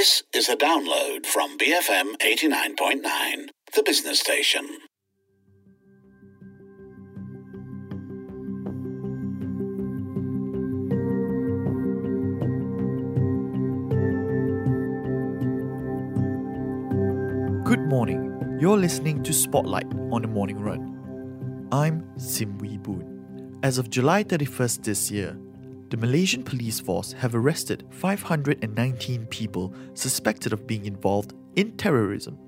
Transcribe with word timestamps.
This 0.00 0.22
is 0.32 0.48
a 0.48 0.56
download 0.56 1.26
from 1.26 1.58
BFM 1.58 2.16
89.9, 2.22 3.48
the 3.74 3.82
business 3.82 4.18
station. 4.18 4.66
Good 17.62 17.80
morning. 17.80 18.56
You're 18.58 18.78
listening 18.78 19.22
to 19.24 19.34
Spotlight 19.34 19.92
on 20.10 20.22
the 20.22 20.28
Morning 20.28 20.58
Run. 20.60 21.68
I'm 21.72 22.10
Sim 22.16 22.56
Wee 22.56 22.78
Boon. 22.78 23.58
As 23.62 23.76
of 23.76 23.90
July 23.90 24.24
31st 24.24 24.82
this 24.82 25.10
year, 25.10 25.36
the 25.90 25.96
Malaysian 25.96 26.44
police 26.44 26.78
force 26.78 27.10
have 27.12 27.34
arrested 27.34 27.84
519 27.90 29.26
people 29.26 29.74
suspected 29.94 30.52
of 30.52 30.66
being 30.66 30.86
involved 30.86 31.34
in 31.56 31.76
terrorism. 31.76 32.38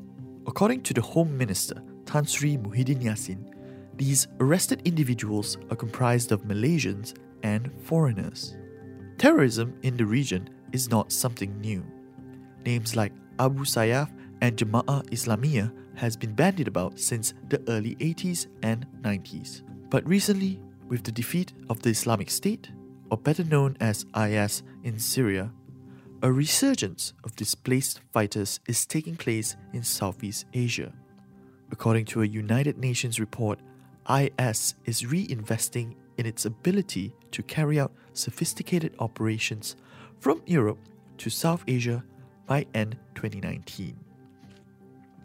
According 0.46 0.82
to 0.84 0.94
the 0.94 1.02
Home 1.02 1.36
Minister, 1.36 1.82
Tan 2.06 2.24
Sri 2.24 2.56
Muhyiddin 2.56 3.02
Yassin, 3.02 3.52
these 3.96 4.28
arrested 4.38 4.80
individuals 4.84 5.58
are 5.70 5.76
comprised 5.76 6.30
of 6.30 6.42
Malaysians 6.42 7.14
and 7.42 7.72
foreigners. 7.82 8.56
Terrorism 9.18 9.76
in 9.82 9.96
the 9.96 10.06
region 10.06 10.48
is 10.70 10.88
not 10.88 11.10
something 11.10 11.60
new. 11.60 11.84
Names 12.64 12.94
like 12.94 13.12
Abu 13.40 13.64
Sayyaf 13.64 14.10
and 14.40 14.56
Jama'ah 14.56 15.04
Islamiyah 15.10 15.72
has 15.96 16.16
been 16.16 16.32
bandied 16.32 16.68
about 16.68 16.98
since 16.98 17.34
the 17.48 17.60
early 17.68 17.96
80s 17.96 18.46
and 18.62 18.86
90s. 19.02 19.62
But 19.90 20.06
recently, 20.06 20.60
with 20.88 21.02
the 21.02 21.12
defeat 21.12 21.52
of 21.68 21.82
the 21.82 21.90
Islamic 21.90 22.30
State, 22.30 22.70
or 23.12 23.18
better 23.18 23.44
known 23.44 23.76
as 23.78 24.06
IS 24.16 24.62
in 24.84 24.98
Syria, 24.98 25.52
a 26.22 26.32
resurgence 26.32 27.12
of 27.24 27.36
displaced 27.36 28.00
fighters 28.10 28.58
is 28.66 28.86
taking 28.86 29.16
place 29.16 29.54
in 29.74 29.82
Southeast 29.82 30.46
Asia. 30.54 30.90
According 31.70 32.06
to 32.06 32.22
a 32.22 32.26
United 32.26 32.78
Nations 32.78 33.20
report, 33.20 33.60
IS 34.08 34.76
is 34.86 35.02
reinvesting 35.02 35.94
in 36.16 36.24
its 36.24 36.46
ability 36.46 37.14
to 37.32 37.42
carry 37.42 37.78
out 37.78 37.92
sophisticated 38.14 38.94
operations 38.98 39.76
from 40.18 40.40
Europe 40.46 40.78
to 41.18 41.28
South 41.28 41.62
Asia 41.68 42.02
by 42.46 42.64
end 42.72 42.96
2019. 43.14 43.94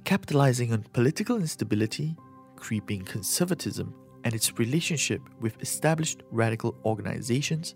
Capitalizing 0.03 0.73
on 0.73 0.83
political 0.91 1.37
instability, 1.37 2.17
creeping 2.57 3.03
conservatism, 3.05 3.93
and 4.23 4.33
its 4.33 4.57
relationship 4.57 5.21
with 5.39 5.61
established 5.61 6.23
radical 6.31 6.75
organizations, 6.85 7.73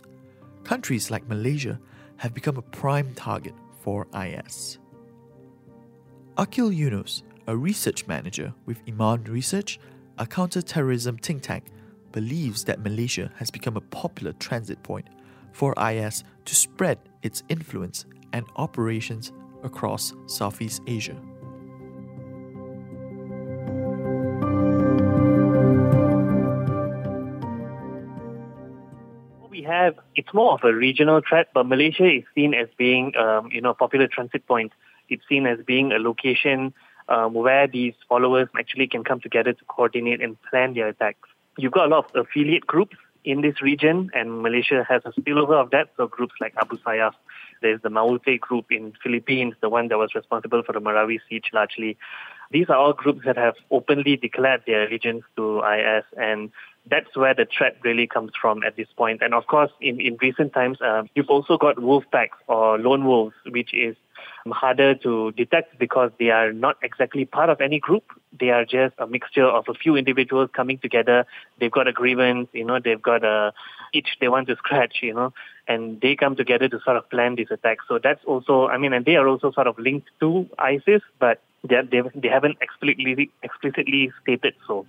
countries 0.64 1.12
like 1.12 1.28
Malaysia 1.28 1.80
have 2.18 2.34
become 2.34 2.58
a 2.58 2.62
prime 2.62 3.14
target 3.16 3.54
for 3.82 4.08
IS. 4.14 4.80
Akil 6.38 6.72
Yunus, 6.72 7.24
a 7.48 7.56
research 7.56 8.08
manager 8.08 8.54
with 8.66 8.82
Iman 8.88 9.24
Research, 9.24 9.80
a 10.18 10.26
counter-terrorism 10.26 11.18
think 11.18 11.42
tank, 11.42 11.66
believes 12.12 12.64
that 12.66 12.82
Malaysia 12.82 13.32
has 13.38 13.50
become 13.50 13.78
a 13.78 13.82
popular 13.82 14.34
transit 14.34 14.82
point 14.84 15.08
for 15.52 15.74
IS 15.82 16.24
to 16.46 16.56
spread 16.56 17.00
its 17.24 17.44
influence 17.50 18.06
and 18.34 18.46
operations 18.56 19.32
across 19.64 20.14
Southeast 20.28 20.82
Asia. 20.88 21.20
Have 29.72 29.96
it's 30.16 30.34
more 30.34 30.54
of 30.54 30.64
a 30.64 30.74
regional 30.74 31.22
threat, 31.28 31.48
but 31.54 31.66
Malaysia 31.66 32.06
is 32.06 32.24
seen 32.36 32.54
as 32.54 32.68
being 32.78 33.14
um, 33.18 33.50
you 33.52 33.62
know 33.62 33.72
a 33.72 33.76
popular 33.76 34.08
transit 34.08 34.46
point. 34.48 34.72
It's 35.10 35.24
seen 35.28 35.46
as 35.46 35.60
being 35.66 35.92
a 35.92 36.00
location 36.00 36.74
um, 37.10 37.34
where 37.34 37.68
these 37.68 37.94
followers 38.08 38.48
actually 38.58 38.88
can 38.88 39.04
come 39.04 39.20
together 39.20 39.54
to 39.54 39.66
coordinate 39.66 40.22
and 40.22 40.42
plan 40.50 40.74
their 40.74 40.88
attacks. 40.88 41.28
You've 41.58 41.74
got 41.74 41.88
a 41.88 41.90
lot 41.90 42.12
of 42.16 42.26
affiliate 42.26 42.66
groups 42.66 42.96
in 43.24 43.42
this 43.42 43.62
region, 43.62 44.10
and 44.14 44.42
Malaysia 44.42 44.86
has 44.88 45.02
a 45.06 45.12
spillover 45.20 45.54
of 45.62 45.72
that. 45.72 45.90
So 45.98 46.08
groups 46.08 46.34
like 46.40 46.54
Abu 46.58 46.78
Sayyaf, 46.78 47.14
there's 47.62 47.82
the 47.82 47.90
Maute 47.90 48.40
group 48.40 48.66
in 48.72 48.94
Philippines, 49.04 49.54
the 49.62 49.70
one 49.70 49.90
that 49.90 49.98
was 49.98 50.16
responsible 50.16 50.64
for 50.64 50.74
the 50.74 50.82
Marawi 50.82 51.20
siege 51.30 51.50
largely. 51.54 51.98
These 52.52 52.70
are 52.70 52.76
all 52.76 52.94
groups 52.94 53.22
that 53.26 53.38
have 53.38 53.56
openly 53.70 54.18
declared 54.18 54.64
their 54.66 54.88
allegiance 54.88 55.24
to 55.36 55.62
IS, 55.62 56.04
and 56.18 56.52
that's 56.90 57.16
where 57.16 57.34
the 57.34 57.46
threat 57.46 57.78
really 57.84 58.08
comes 58.08 58.32
from 58.40 58.64
at 58.64 58.76
this 58.76 58.88
point. 58.98 59.22
And 59.22 59.34
of 59.34 59.48
course, 59.48 59.72
in, 59.80 60.02
in 60.02 60.18
recent 60.22 60.54
times, 60.54 60.82
uh, 60.82 61.04
you've 61.16 61.30
also 61.30 61.58
got 61.58 61.82
wolf 61.82 62.04
packs 62.12 62.38
or 62.48 62.78
lone 62.80 63.06
wolves, 63.06 63.36
which 63.46 63.74
is 63.74 63.96
harder 64.48 64.96
to 64.96 65.32
detect 65.34 65.78
because 65.78 66.12
they 66.20 66.30
are 66.30 66.52
not 66.52 66.78
exactly 66.82 67.26
part 67.26 67.50
of 67.50 67.62
any 67.62 67.80
group. 67.80 68.04
They 68.38 68.50
are 68.50 68.66
just 68.66 68.96
a 68.98 69.06
mixture 69.06 69.46
of 69.46 69.66
a 69.68 69.74
few 69.74 69.96
individuals 69.96 70.50
coming 70.54 70.80
together. 70.80 71.26
They've 71.60 71.72
got 71.72 71.88
a 71.88 71.92
grievance, 71.92 72.50
you 72.54 72.66
know, 72.66 72.80
they've 72.84 73.02
got 73.02 73.24
a 73.24 73.54
itch 73.94 74.18
they 74.20 74.30
want 74.30 74.48
to 74.48 74.56
scratch, 74.56 75.00
you 75.02 75.14
know, 75.14 75.34
and 75.68 76.02
they 76.02 76.16
come 76.16 76.36
together 76.36 76.68
to 76.70 76.80
sort 76.84 76.98
of 76.98 77.10
plan 77.10 77.36
this 77.36 77.52
attack. 77.52 77.80
So 77.88 78.00
that's 78.02 78.24
also, 78.26 78.68
I 78.68 78.78
mean, 78.78 78.94
and 78.94 79.06
they 79.06 79.16
are 79.16 79.28
also 79.28 79.52
sort 79.52 79.68
of 79.68 79.78
linked 79.78 80.10
to 80.22 80.50
ISIS, 80.58 81.02
but 81.20 81.42
they, 81.68 81.82
they, 81.90 82.02
they 82.16 82.28
haven't 82.30 82.58
explicitly, 82.62 83.30
explicitly 83.44 84.12
stated 84.24 84.56
so. 84.68 84.86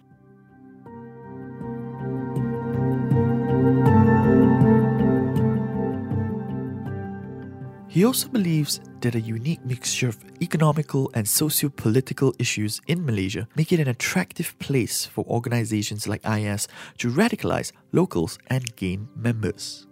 He 7.92 8.06
also 8.06 8.26
believes 8.28 8.80
that 9.02 9.16
a 9.16 9.20
unique 9.20 9.62
mixture 9.66 10.08
of 10.08 10.16
economical 10.40 11.10
and 11.12 11.28
socio-political 11.28 12.34
issues 12.38 12.80
in 12.86 13.04
Malaysia 13.04 13.46
make 13.54 13.70
it 13.70 13.80
an 13.80 13.88
attractive 13.88 14.58
place 14.58 15.04
for 15.04 15.26
organizations 15.26 16.08
like 16.08 16.24
IS 16.24 16.68
to 16.96 17.10
radicalize 17.10 17.72
locals 17.92 18.38
and 18.46 18.74
gain 18.76 19.08
members. 19.14 19.86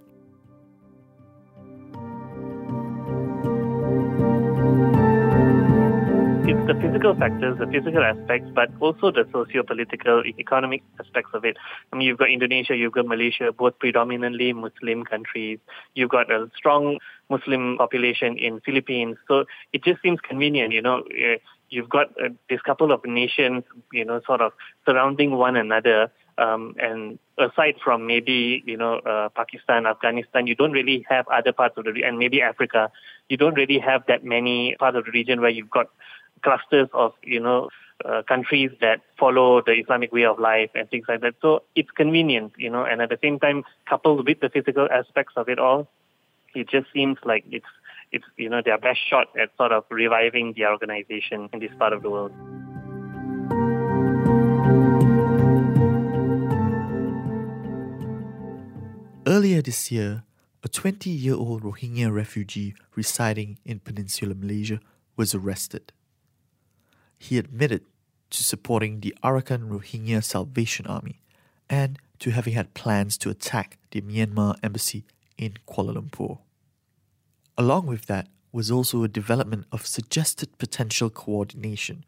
Physical 6.80 7.14
factors, 7.14 7.58
the 7.58 7.66
physical 7.66 8.02
aspects, 8.02 8.50
but 8.54 8.70
also 8.80 9.10
the 9.10 9.26
socio-political, 9.32 10.22
economic 10.38 10.82
aspects 10.98 11.30
of 11.34 11.44
it. 11.44 11.56
I 11.92 11.96
mean, 11.96 12.06
you've 12.06 12.18
got 12.18 12.30
Indonesia, 12.30 12.74
you've 12.74 12.92
got 12.92 13.06
Malaysia, 13.06 13.52
both 13.52 13.78
predominantly 13.78 14.52
Muslim 14.52 15.04
countries. 15.04 15.58
You've 15.94 16.10
got 16.10 16.30
a 16.30 16.50
strong 16.56 16.98
Muslim 17.28 17.76
population 17.76 18.38
in 18.38 18.60
Philippines. 18.60 19.16
So 19.28 19.44
it 19.72 19.84
just 19.84 20.00
seems 20.02 20.20
convenient, 20.20 20.72
you 20.72 20.82
know. 20.82 21.02
Eh, 21.16 21.36
you've 21.68 21.88
got 21.88 22.08
uh, 22.22 22.30
this 22.48 22.60
couple 22.62 22.92
of 22.92 23.04
nations, 23.04 23.64
you 23.92 24.04
know, 24.04 24.20
sort 24.26 24.40
of 24.40 24.52
surrounding 24.86 25.32
one 25.32 25.56
another. 25.56 26.10
Um, 26.38 26.74
and 26.78 27.18
aside 27.38 27.74
from 27.84 28.06
maybe 28.06 28.62
you 28.64 28.76
know 28.76 28.94
uh, 29.00 29.28
Pakistan, 29.28 29.86
Afghanistan, 29.86 30.46
you 30.46 30.54
don't 30.54 30.72
really 30.72 31.04
have 31.08 31.28
other 31.28 31.52
parts 31.52 31.76
of 31.76 31.84
the 31.84 32.02
and 32.02 32.18
maybe 32.18 32.40
Africa. 32.40 32.90
You 33.28 33.36
don't 33.36 33.54
really 33.54 33.78
have 33.78 34.04
that 34.08 34.24
many 34.24 34.74
parts 34.78 34.96
of 34.96 35.04
the 35.04 35.10
region 35.10 35.40
where 35.40 35.50
you've 35.50 35.70
got 35.70 35.90
clusters 36.42 36.88
of, 36.92 37.12
you 37.22 37.40
know, 37.40 37.68
uh, 38.04 38.22
countries 38.26 38.70
that 38.80 39.00
follow 39.18 39.60
the 39.60 39.72
Islamic 39.72 40.12
way 40.12 40.24
of 40.24 40.38
life 40.38 40.70
and 40.74 40.88
things 40.88 41.04
like 41.08 41.20
that. 41.20 41.34
So 41.42 41.62
it's 41.74 41.90
convenient, 41.90 42.52
you 42.56 42.70
know, 42.70 42.84
and 42.84 43.02
at 43.02 43.10
the 43.10 43.18
same 43.22 43.38
time, 43.38 43.64
coupled 43.88 44.26
with 44.26 44.40
the 44.40 44.48
physical 44.48 44.88
aspects 44.90 45.34
of 45.36 45.48
it 45.48 45.58
all, 45.58 45.88
it 46.54 46.68
just 46.68 46.86
seems 46.92 47.18
like 47.24 47.44
it's, 47.50 47.66
it's, 48.12 48.24
you 48.36 48.48
know, 48.48 48.62
their 48.64 48.78
best 48.78 49.00
shot 49.08 49.28
at 49.38 49.50
sort 49.56 49.72
of 49.72 49.84
reviving 49.90 50.54
the 50.56 50.66
organization 50.66 51.48
in 51.52 51.60
this 51.60 51.70
part 51.78 51.92
of 51.92 52.02
the 52.02 52.10
world. 52.10 52.32
Earlier 59.26 59.62
this 59.62 59.92
year, 59.92 60.24
a 60.64 60.68
20 60.68 61.08
year 61.08 61.34
old 61.34 61.62
Rohingya 61.62 62.12
refugee 62.12 62.74
residing 62.96 63.58
in 63.64 63.78
Peninsular 63.78 64.34
Malaysia 64.34 64.80
was 65.16 65.34
arrested 65.34 65.92
he 67.20 67.36
admitted 67.36 67.82
to 68.30 68.42
supporting 68.42 69.00
the 69.00 69.14
Arakan 69.22 69.68
Rohingya 69.68 70.24
Salvation 70.24 70.86
Army 70.86 71.20
and 71.68 71.98
to 72.18 72.30
having 72.30 72.54
had 72.54 72.72
plans 72.72 73.18
to 73.18 73.28
attack 73.28 73.76
the 73.90 74.00
Myanmar 74.00 74.56
embassy 74.62 75.04
in 75.36 75.54
Kuala 75.68 75.94
Lumpur. 75.94 76.38
Along 77.58 77.86
with 77.86 78.06
that 78.06 78.28
was 78.52 78.70
also 78.70 79.04
a 79.04 79.08
development 79.08 79.66
of 79.70 79.86
suggested 79.86 80.56
potential 80.56 81.10
coordination 81.10 82.04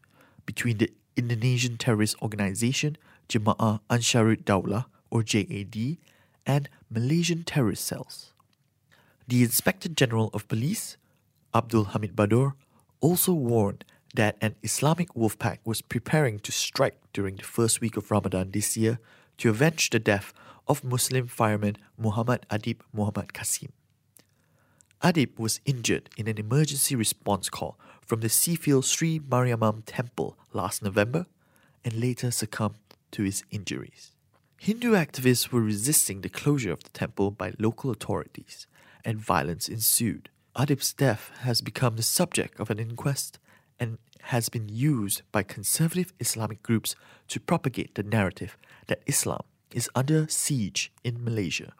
between 0.47 0.79
the 0.79 0.91
Indonesian 1.15 1.77
terrorist 1.77 2.15
organization 2.19 2.97
Jemaah 3.29 3.81
Ansharut 3.91 4.43
Daulah 4.43 4.85
or 5.11 5.21
JAD 5.21 5.97
and 6.45 6.69
Malaysian 6.89 7.43
terrorist 7.43 7.85
cells. 7.85 8.33
The 9.27 9.43
Inspector 9.43 9.89
General 9.89 10.31
of 10.33 10.47
Police, 10.47 10.97
Abdul 11.53 11.85
Hamid 11.85 12.15
Bador, 12.15 12.53
also 12.99 13.31
warned 13.31 13.85
that 14.13 14.37
an 14.41 14.55
Islamic 14.61 15.15
wolf 15.15 15.39
pack 15.39 15.59
was 15.65 15.81
preparing 15.81 16.39
to 16.39 16.51
strike 16.51 16.97
during 17.13 17.35
the 17.35 17.43
first 17.43 17.81
week 17.81 17.97
of 17.97 18.11
Ramadan 18.11 18.51
this 18.51 18.77
year 18.77 18.99
to 19.39 19.49
avenge 19.49 19.89
the 19.89 19.99
death 19.99 20.33
of 20.67 20.83
Muslim 20.83 21.27
fireman 21.27 21.77
Muhammad 21.97 22.45
Adib 22.49 22.77
Muhammad 22.93 23.33
Qasim. 23.33 23.69
Adib 25.01 25.37
was 25.37 25.59
injured 25.65 26.09
in 26.15 26.27
an 26.27 26.37
emergency 26.37 26.95
response 26.95 27.49
call 27.49 27.77
from 28.01 28.21
the 28.21 28.29
Seafield 28.29 28.85
Sri 28.85 29.19
Mariamman 29.19 29.83
temple 29.85 30.37
last 30.53 30.81
November 30.81 31.25
and 31.83 31.93
later 31.99 32.31
succumbed 32.31 32.77
to 33.11 33.23
his 33.23 33.43
injuries. 33.51 34.11
Hindu 34.59 34.93
activists 34.93 35.51
were 35.51 35.61
resisting 35.61 36.21
the 36.21 36.29
closure 36.29 36.71
of 36.71 36.83
the 36.83 36.89
temple 36.91 37.31
by 37.31 37.51
local 37.59 37.91
authorities, 37.91 38.65
and 39.03 39.19
violence 39.19 39.67
ensued. 39.67 40.29
Adib's 40.55 40.93
death 40.93 41.31
has 41.41 41.59
become 41.59 41.97
the 41.97 42.03
subject 42.03 42.57
of 42.59 42.69
an 42.69 42.79
inquest 42.79 43.39
and 43.79 43.97
has 44.21 44.49
been 44.49 44.69
used 44.69 45.21
by 45.31 45.43
conservative 45.43 46.13
Islamic 46.19 46.63
groups 46.63 46.95
to 47.27 47.39
propagate 47.39 47.95
the 47.95 48.03
narrative 48.03 48.57
that 48.87 49.01
Islam 49.05 49.43
is 49.71 49.89
under 49.95 50.27
siege 50.27 50.91
in 51.03 51.23
Malaysia. 51.23 51.73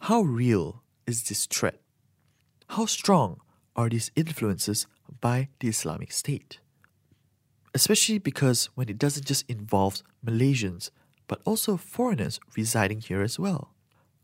How 0.00 0.22
real 0.22 0.82
is 1.06 1.24
this 1.24 1.46
threat? 1.46 1.80
How 2.70 2.86
strong 2.86 3.40
are 3.74 3.88
these 3.88 4.10
influences 4.16 4.86
by 5.20 5.48
the 5.60 5.68
Islamic 5.68 6.12
State? 6.12 6.58
Especially 7.74 8.18
because 8.18 8.70
when 8.74 8.88
it 8.88 8.98
doesn't 8.98 9.26
just 9.26 9.48
involve 9.48 10.02
Malaysians, 10.24 10.90
but 11.28 11.40
also 11.44 11.76
foreigners 11.76 12.40
residing 12.56 13.00
here 13.00 13.22
as 13.22 13.38
well. 13.38 13.72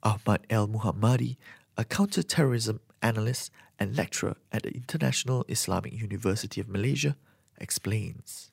Ahmad 0.03 0.47
El 0.51 0.69
Muhammadi, 0.69 1.37
a 1.77 1.85
counter-terrorism 1.85 2.81
analyst 3.01 3.51
and 3.83 3.97
lecturer 3.97 4.37
at 4.53 4.63
the 4.63 4.71
International 4.71 5.45
Islamic 5.49 5.93
University 5.93 6.61
of 6.61 6.69
Malaysia, 6.69 7.17
explains. 7.59 8.53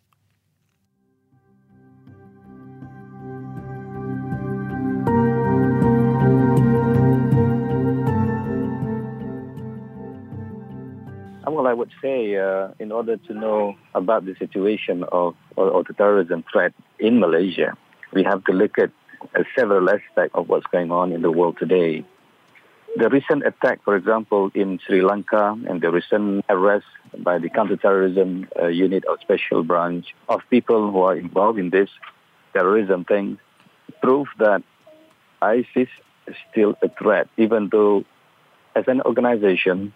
Well, 11.45 11.67
I 11.67 11.73
would 11.73 11.91
say, 12.01 12.37
uh, 12.37 12.69
in 12.79 12.91
order 12.91 13.17
to 13.17 13.33
know 13.33 13.75
about 13.93 14.25
the 14.25 14.33
situation 14.39 15.03
of 15.11 15.35
or, 15.57 15.69
or 15.69 15.83
the 15.83 15.93
terrorism 15.93 16.43
threat 16.49 16.73
in 16.99 17.19
Malaysia, 17.19 17.75
we 18.13 18.23
have 18.23 18.45
to 18.45 18.53
look 18.53 18.79
at 18.79 18.91
uh, 19.35 19.43
several 19.57 19.89
aspects 19.89 20.33
of 20.35 20.47
what's 20.47 20.65
going 20.71 20.89
on 20.89 21.11
in 21.11 21.21
the 21.21 21.29
world 21.29 21.57
today. 21.59 22.05
The 22.95 23.07
recent 23.07 23.45
attack, 23.45 23.83
for 23.83 23.95
example, 23.95 24.49
in 24.55 24.79
Sri 24.85 25.01
Lanka 25.03 25.55
and 25.67 25.79
the 25.79 25.91
recent 25.91 26.43
arrest 26.49 26.87
by 27.19 27.37
the 27.37 27.47
counterterrorism 27.47 28.47
uh, 28.59 28.67
unit 28.67 29.03
or 29.07 29.17
special 29.21 29.63
branch 29.63 30.15
of 30.27 30.41
people 30.49 30.91
who 30.91 31.01
are 31.01 31.15
involved 31.15 31.59
in 31.59 31.69
this 31.69 31.89
terrorism 32.51 33.05
thing 33.05 33.37
prove 34.01 34.27
that 34.39 34.63
ISIS 35.41 35.87
is 36.27 36.35
still 36.51 36.75
a 36.81 36.89
threat, 36.89 37.27
even 37.37 37.69
though 37.71 38.05
as 38.75 38.85
an 38.87 39.01
organization, 39.01 39.93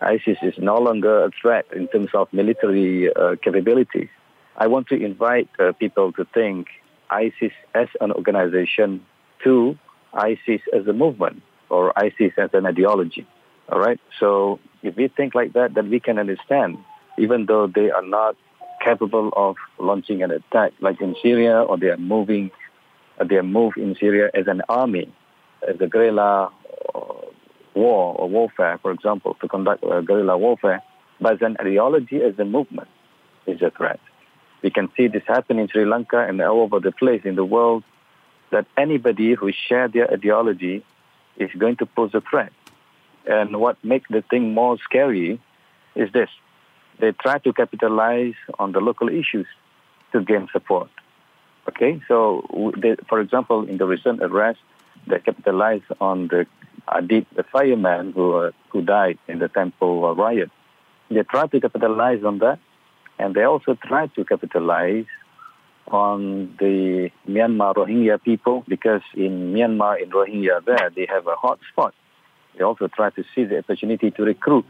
ISIS 0.00 0.38
is 0.42 0.54
no 0.56 0.78
longer 0.78 1.24
a 1.26 1.30
threat 1.30 1.66
in 1.76 1.88
terms 1.88 2.08
of 2.14 2.32
military 2.32 3.14
uh, 3.14 3.36
capabilities. 3.42 4.08
I 4.56 4.66
want 4.66 4.88
to 4.88 4.94
invite 4.94 5.50
uh, 5.58 5.72
people 5.72 6.12
to 6.12 6.24
think 6.24 6.68
ISIS 7.10 7.52
as 7.74 7.88
an 8.00 8.12
organization 8.12 9.04
to 9.44 9.78
ISIS 10.14 10.62
as 10.72 10.86
a 10.86 10.94
movement 10.94 11.42
or 11.70 11.98
ISIS 11.98 12.32
as 12.36 12.50
an 12.52 12.66
ideology. 12.66 13.26
All 13.70 13.78
right. 13.78 14.00
So 14.18 14.58
if 14.82 14.96
we 14.96 15.08
think 15.08 15.34
like 15.34 15.52
that, 15.52 15.74
then 15.74 15.90
we 15.90 16.00
can 16.00 16.18
understand, 16.18 16.78
even 17.18 17.46
though 17.46 17.66
they 17.66 17.90
are 17.90 18.02
not 18.02 18.36
capable 18.84 19.30
of 19.36 19.56
launching 19.78 20.22
an 20.22 20.30
attack 20.30 20.72
like 20.80 21.00
in 21.00 21.14
Syria, 21.22 21.62
or 21.62 21.76
they 21.76 21.88
are 21.88 21.96
moving, 21.96 22.50
they 23.24 23.36
are 23.36 23.42
moved 23.42 23.76
in 23.76 23.94
Syria 23.94 24.30
as 24.34 24.46
an 24.46 24.62
army, 24.68 25.12
as 25.66 25.76
a 25.80 25.86
guerrilla 25.86 26.50
uh, 26.94 27.00
war 27.74 28.14
or 28.16 28.28
warfare, 28.28 28.78
for 28.82 28.90
example, 28.90 29.36
to 29.40 29.48
conduct 29.48 29.84
uh, 29.84 30.00
guerrilla 30.00 30.36
warfare, 30.36 30.82
but 31.20 31.34
as 31.34 31.42
an 31.42 31.56
ideology, 31.60 32.22
as 32.22 32.38
a 32.38 32.44
movement, 32.44 32.88
is 33.46 33.62
a 33.62 33.70
threat. 33.70 34.00
We 34.62 34.70
can 34.70 34.90
see 34.96 35.08
this 35.08 35.22
happen 35.26 35.58
in 35.58 35.68
Sri 35.68 35.84
Lanka 35.84 36.18
and 36.18 36.40
all 36.40 36.62
over 36.62 36.80
the 36.80 36.92
place 36.92 37.22
in 37.24 37.34
the 37.34 37.44
world 37.44 37.84
that 38.50 38.66
anybody 38.76 39.34
who 39.34 39.52
shares 39.52 39.92
their 39.92 40.10
ideology 40.10 40.84
is 41.40 41.50
going 41.58 41.76
to 41.76 41.86
pose 41.86 42.10
a 42.14 42.20
threat. 42.20 42.52
And 43.26 43.56
what 43.56 43.82
makes 43.84 44.08
the 44.08 44.22
thing 44.22 44.54
more 44.54 44.78
scary 44.78 45.40
is 45.94 46.12
this. 46.12 46.30
They 47.00 47.12
try 47.12 47.38
to 47.38 47.52
capitalize 47.52 48.34
on 48.58 48.72
the 48.72 48.80
local 48.80 49.08
issues 49.08 49.46
to 50.12 50.20
gain 50.20 50.48
support. 50.52 50.90
Okay, 51.68 52.00
so 52.08 52.72
they, 52.76 52.96
for 53.08 53.20
example, 53.20 53.66
in 53.68 53.78
the 53.78 53.86
recent 53.86 54.22
arrest, 54.22 54.60
they 55.06 55.18
capitalized 55.18 55.84
on 56.00 56.28
the 56.28 56.46
Adib, 56.88 57.26
the 57.34 57.44
fireman 57.44 58.12
who, 58.12 58.34
uh, 58.34 58.50
who 58.70 58.82
died 58.82 59.18
in 59.28 59.38
the 59.38 59.48
temple 59.48 60.14
riot. 60.14 60.50
They 61.10 61.22
tried 61.22 61.50
to 61.52 61.60
capitalize 61.60 62.24
on 62.24 62.38
that 62.38 62.58
and 63.20 63.34
they 63.34 63.42
also 63.44 63.74
try 63.74 64.06
to 64.06 64.24
capitalize 64.24 65.04
on 65.90 66.54
the 66.58 67.10
Myanmar 67.28 67.74
Rohingya 67.74 68.22
people 68.22 68.64
because 68.68 69.02
in 69.14 69.52
Myanmar, 69.52 70.02
in 70.02 70.10
Rohingya 70.10 70.64
there, 70.64 70.90
they 70.94 71.06
have 71.08 71.26
a 71.26 71.34
hot 71.34 71.58
spot. 71.72 71.94
They 72.56 72.64
also 72.64 72.88
try 72.88 73.10
to 73.10 73.24
see 73.34 73.44
the 73.44 73.58
opportunity 73.58 74.10
to 74.12 74.22
recruit. 74.22 74.66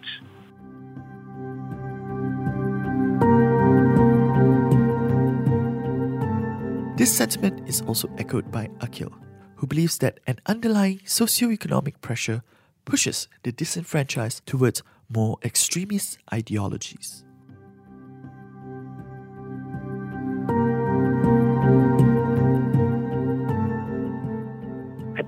This 6.96 7.16
sentiment 7.16 7.66
is 7.66 7.80
also 7.80 8.10
echoed 8.18 8.52
by 8.52 8.68
Akil, 8.82 9.10
who 9.56 9.66
believes 9.66 9.96
that 9.98 10.20
an 10.26 10.38
underlying 10.44 11.00
socio-economic 11.06 12.02
pressure 12.02 12.42
pushes 12.84 13.28
the 13.42 13.52
disenfranchised 13.52 14.44
towards 14.44 14.82
more 15.08 15.38
extremist 15.42 16.18
ideologies. 16.32 17.24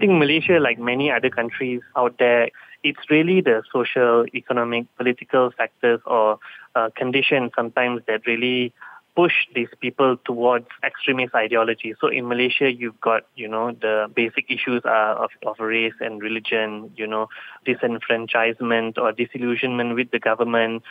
Think 0.02 0.18
Malaysia, 0.18 0.58
like 0.58 0.80
many 0.80 1.12
other 1.12 1.30
countries 1.30 1.80
out 1.96 2.18
there, 2.18 2.50
it's 2.82 2.98
really 3.08 3.40
the 3.40 3.62
social, 3.72 4.26
economic, 4.34 4.86
political 4.96 5.52
factors 5.56 6.00
or 6.04 6.40
uh, 6.74 6.90
conditions 6.96 7.52
sometimes 7.54 8.02
that 8.08 8.26
really 8.26 8.72
push 9.14 9.32
these 9.54 9.68
people 9.80 10.16
towards 10.24 10.66
extremist 10.82 11.34
ideology. 11.36 11.94
So 12.00 12.08
in 12.08 12.26
Malaysia, 12.26 12.72
you've 12.72 13.00
got, 13.00 13.22
you 13.36 13.46
know, 13.46 13.70
the 13.70 14.10
basic 14.12 14.46
issues 14.50 14.82
are 14.84 15.14
of, 15.22 15.30
of 15.46 15.60
race 15.60 15.94
and 16.00 16.20
religion, 16.20 16.90
you 16.96 17.06
know, 17.06 17.28
disenfranchisement 17.64 18.98
or 18.98 19.12
disillusionment 19.12 19.94
with 19.94 20.10
the 20.10 20.18
government, 20.18 20.82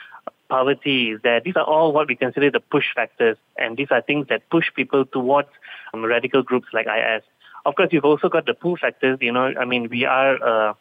poverty 0.49 1.11
is 1.11 1.19
there. 1.23 1.41
These 1.41 1.57
are 1.57 1.65
all 1.65 1.91
what 1.91 2.07
we 2.07 2.15
consider 2.15 2.49
the 2.49 2.61
push 2.61 2.85
factors. 2.95 3.35
And 3.57 3.75
these 3.75 3.87
are 3.91 4.01
things 4.01 4.27
that 4.29 4.49
push 4.49 4.67
people 4.73 5.03
towards 5.05 5.49
um, 5.93 6.05
radical 6.05 6.43
groups 6.43 6.67
like 6.71 6.85
IS. 6.85 7.23
Of 7.65 7.75
course, 7.75 7.89
you've 7.91 8.05
also 8.05 8.29
got 8.29 8.45
the 8.45 8.53
pull 8.53 8.77
factors. 8.77 9.19
You 9.21 9.31
know, 9.31 9.53
I 9.59 9.65
mean, 9.65 9.89
we 9.89 10.05
are 10.05 10.35
uh, 10.41 10.73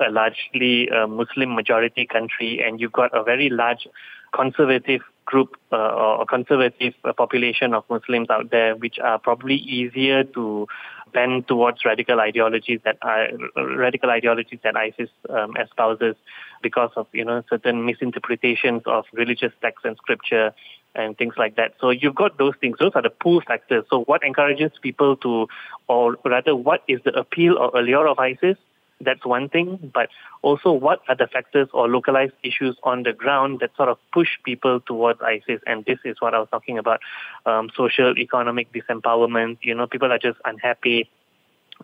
a 0.00 0.10
largely 0.10 0.90
uh, 0.90 1.06
Muslim 1.06 1.54
majority 1.54 2.06
country, 2.06 2.62
and 2.64 2.80
you've 2.80 2.92
got 2.92 3.16
a 3.16 3.22
very 3.22 3.48
large 3.48 3.86
conservative 4.34 5.02
group 5.24 5.56
uh, 5.72 5.76
or 5.76 6.26
conservative 6.26 6.94
population 7.16 7.72
of 7.74 7.84
Muslims 7.88 8.28
out 8.30 8.50
there, 8.50 8.76
which 8.76 8.98
are 8.98 9.18
probably 9.18 9.56
easier 9.56 10.24
to 10.24 10.66
bend 11.14 11.48
towards 11.48 11.84
radical 11.84 12.20
ideologies 12.20 12.80
that 12.84 12.98
are, 13.00 13.28
radical 13.56 14.10
ideologies 14.10 14.58
that 14.64 14.76
ISIS 14.76 15.08
um, 15.30 15.54
espouses 15.56 16.16
because 16.62 16.90
of 16.96 17.06
you 17.12 17.24
know 17.24 17.42
certain 17.48 17.86
misinterpretations 17.86 18.82
of 18.84 19.06
religious 19.12 19.52
texts 19.62 19.84
and 19.84 19.96
scripture 19.96 20.52
and 20.94 21.16
things 21.16 21.34
like 21.36 21.56
that. 21.56 21.74
So 21.80 21.90
you've 21.90 22.14
got 22.14 22.38
those 22.38 22.54
things. 22.60 22.76
Those 22.78 22.92
are 22.94 23.02
the 23.02 23.10
pull 23.10 23.40
factors. 23.40 23.84
So 23.90 24.04
what 24.04 24.22
encourages 24.22 24.72
people 24.80 25.16
to, 25.18 25.48
or 25.88 26.16
rather, 26.24 26.54
what 26.54 26.82
is 26.86 27.00
the 27.04 27.18
appeal 27.18 27.56
or 27.58 27.76
allure 27.76 28.06
of 28.06 28.18
ISIS? 28.18 28.56
That's 29.04 29.24
one 29.24 29.48
thing. 29.48 29.92
But 29.92 30.08
also, 30.42 30.72
what 30.72 31.00
are 31.08 31.16
the 31.16 31.26
factors 31.26 31.68
or 31.72 31.88
localized 31.88 32.34
issues 32.42 32.76
on 32.82 33.02
the 33.02 33.12
ground 33.12 33.60
that 33.60 33.70
sort 33.76 33.88
of 33.88 33.98
push 34.12 34.28
people 34.44 34.80
towards 34.80 35.20
ISIS? 35.20 35.60
And 35.66 35.84
this 35.84 35.98
is 36.04 36.20
what 36.20 36.34
I 36.34 36.38
was 36.38 36.48
talking 36.50 36.78
about: 36.78 37.00
um, 37.46 37.70
social, 37.76 38.16
economic 38.18 38.72
disempowerment. 38.72 39.58
You 39.62 39.74
know, 39.74 39.86
people 39.86 40.12
are 40.12 40.18
just 40.18 40.38
unhappy. 40.44 41.08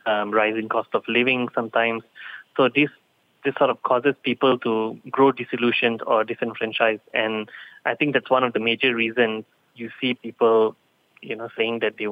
Um, 0.06 0.30
rising 0.30 0.68
cost 0.68 0.88
of 0.94 1.02
living 1.08 1.48
sometimes. 1.52 2.04
So 2.56 2.68
these 2.72 2.90
this 3.44 3.54
sort 3.56 3.70
of 3.70 3.82
causes 3.82 4.14
people 4.22 4.58
to 4.58 4.98
grow 5.10 5.32
disillusioned 5.32 6.02
or 6.06 6.24
disenfranchised. 6.24 7.02
And 7.14 7.50
I 7.84 7.94
think 7.94 8.14
that's 8.14 8.30
one 8.30 8.44
of 8.44 8.52
the 8.52 8.60
major 8.60 8.94
reasons 8.94 9.44
you 9.74 9.90
see 10.00 10.14
people, 10.14 10.76
you 11.22 11.36
know, 11.36 11.48
saying 11.56 11.80
that 11.80 11.94
they, 11.98 12.06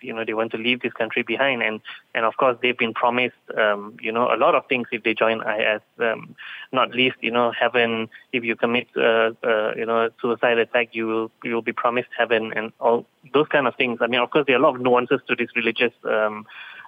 you 0.00 0.12
know, 0.12 0.24
they 0.24 0.34
want 0.34 0.52
to 0.52 0.58
leave 0.58 0.80
this 0.80 0.92
country 0.92 1.22
behind. 1.22 1.62
And, 1.62 1.80
and 2.14 2.24
of 2.24 2.36
course, 2.36 2.56
they've 2.60 2.76
been 2.76 2.94
promised, 2.94 3.36
um, 3.56 3.96
you 4.00 4.12
know, 4.12 4.34
a 4.34 4.36
lot 4.36 4.54
of 4.54 4.66
things 4.66 4.88
if 4.92 5.02
they 5.02 5.14
join 5.14 5.40
IS, 5.40 5.80
um, 6.00 6.34
not 6.72 6.90
least, 6.90 7.16
you 7.20 7.30
know, 7.30 7.52
heaven, 7.52 8.08
if 8.32 8.44
you 8.44 8.56
commit, 8.56 8.88
uh, 8.96 9.30
uh, 9.44 9.72
you 9.76 9.86
know, 9.86 10.06
a 10.06 10.10
suicide 10.20 10.58
attack, 10.58 10.90
you 10.92 11.06
will, 11.06 11.30
you 11.44 11.54
will 11.54 11.62
be 11.62 11.72
promised 11.72 12.08
heaven 12.16 12.52
and 12.54 12.72
all 12.80 13.06
those 13.32 13.46
kind 13.48 13.66
of 13.66 13.76
things. 13.76 13.98
I 14.00 14.06
mean, 14.06 14.20
of 14.20 14.30
course, 14.30 14.44
there 14.46 14.56
are 14.56 14.58
a 14.58 14.62
lot 14.62 14.74
of 14.74 14.80
nuances 14.80 15.20
to 15.28 15.36
this 15.36 15.48
religious, 15.54 15.92
um, 16.04 16.46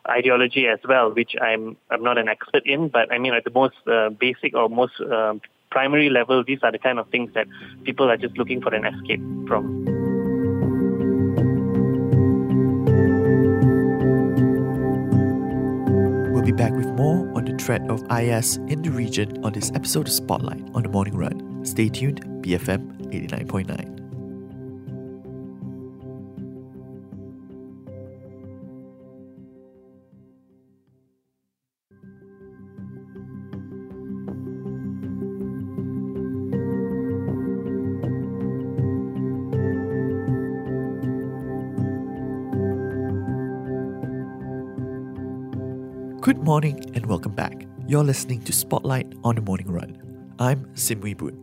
ideology 0.08 0.66
as 0.66 0.78
well, 0.86 1.12
which 1.12 1.34
I'm 1.40 1.78
I'm 1.90 2.02
not 2.02 2.18
an 2.18 2.28
expert 2.28 2.66
in, 2.66 2.88
but 2.88 3.10
I 3.10 3.18
mean 3.18 3.32
at 3.32 3.44
the 3.44 3.50
most 3.50 3.76
uh, 3.86 4.10
basic 4.10 4.54
or 4.54 4.68
most 4.68 5.00
uh, 5.00 5.34
primary 5.70 6.10
level, 6.10 6.44
these 6.44 6.60
are 6.62 6.72
the 6.72 6.78
kind 6.78 6.98
of 6.98 7.08
things 7.08 7.32
that 7.34 7.46
people 7.84 8.10
are 8.10 8.16
just 8.16 8.36
looking 8.36 8.60
for 8.60 8.74
an 8.74 8.84
escape 8.84 9.20
from. 9.48 10.03
Be 16.44 16.52
back 16.52 16.72
with 16.72 16.88
more 16.88 17.26
on 17.34 17.46
the 17.46 17.56
threat 17.56 17.80
of 17.88 18.02
IS 18.10 18.56
in 18.68 18.82
the 18.82 18.90
region 18.90 19.42
on 19.44 19.52
this 19.52 19.72
episode 19.74 20.06
of 20.06 20.12
Spotlight 20.12 20.62
on 20.74 20.82
the 20.82 20.90
Morning 20.90 21.16
Run. 21.16 21.64
Stay 21.64 21.88
tuned, 21.88 22.22
BFM 22.42 23.10
89.9. 23.10 23.93
morning 46.54 46.88
and 46.94 47.04
welcome 47.06 47.34
back. 47.34 47.66
You're 47.88 48.04
listening 48.04 48.40
to 48.42 48.52
Spotlight 48.52 49.12
on 49.24 49.34
the 49.34 49.40
Morning 49.40 49.66
Run. 49.72 50.32
I'm 50.38 50.70
Sim 50.76 51.00
Wee 51.00 51.12
Boon. 51.12 51.34